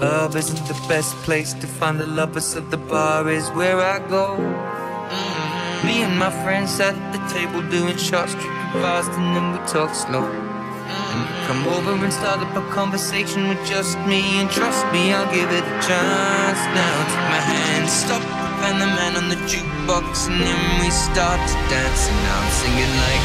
[0.00, 3.98] club isn't the best place to find the lovers, so the bar is where I
[4.08, 4.26] go.
[4.40, 5.86] Mm-hmm.
[5.86, 9.92] Me and my friends at the table doing shots, tripping fast, and then we talk
[9.92, 10.24] slow.
[10.24, 15.12] And you come over and start up a conversation with just me, and trust me,
[15.12, 16.60] I'll give it a chance.
[16.72, 18.24] Now take my hand, stop,
[18.72, 22.08] and the man on the jukebox, and then we start to dance.
[22.08, 23.24] And now I'm singing like,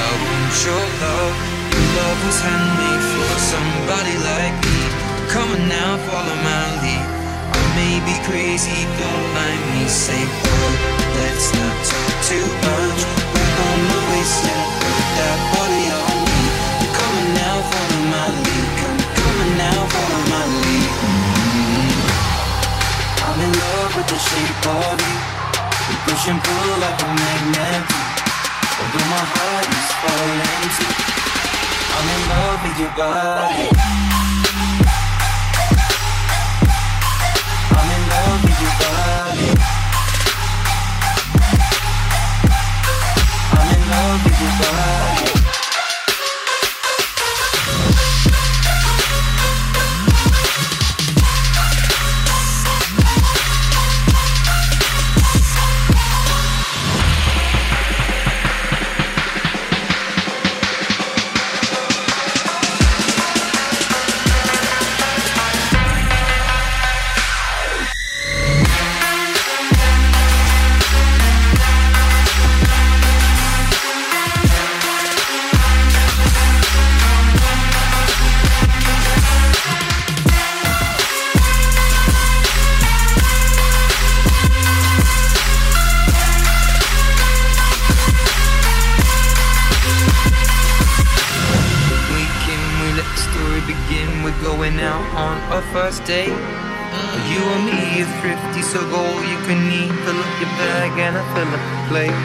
[0.00, 1.36] I want your love.
[1.72, 4.61] Your love was handmade for somebody like
[5.32, 5.38] me.
[5.40, 7.04] Come on now, follow my lead.
[7.52, 9.88] I may be crazy, don't mind me.
[9.88, 10.72] Say, oh,
[11.16, 13.00] let's not talk too much.
[13.32, 16.42] We're on the wasteland, put that body on me.
[16.92, 18.68] Come on now, follow my lead.
[18.76, 20.90] Come, on now, follow my lead.
[21.00, 22.02] Mm.
[23.24, 25.16] I'm in love with the shape of you.
[25.88, 27.84] We push and pull like a magnet.
[28.80, 30.92] Although my heart is falling too.
[31.92, 34.11] I'm in love with your body.
[94.62, 96.30] Going out on our first date.
[96.30, 99.90] You and me are thrifty, so go all you can eat.
[100.06, 102.18] Fill up your bag and I fill up the plate.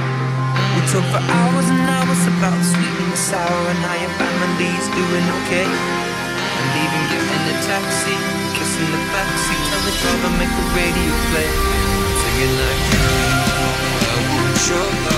[0.77, 4.13] We talk for hours and hours about the sweet and the sour and how your
[4.21, 5.65] family's doing okay.
[5.65, 8.17] And even getting a taxi,
[8.53, 11.49] kissing the backseat, tell the driver make the radio play.
[12.21, 12.85] Singing like,
[13.97, 15.16] I want your love,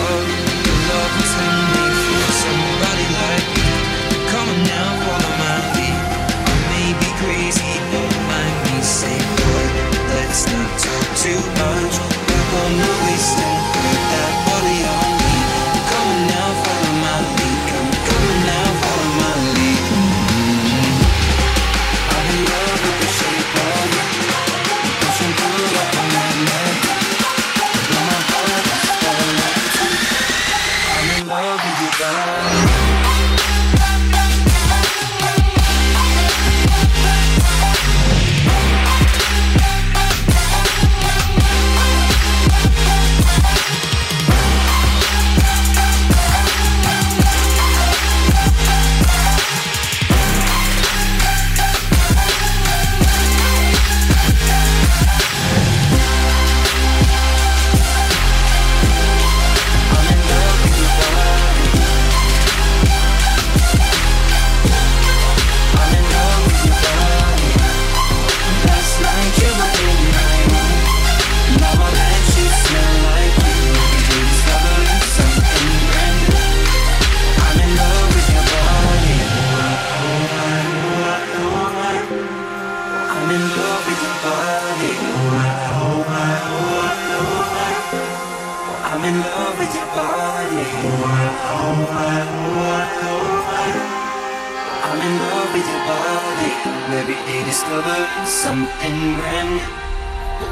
[98.30, 99.66] something brand new.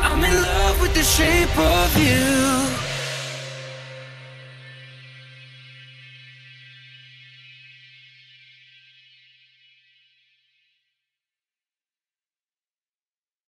[0.08, 2.87] I'm in love with the shape of you.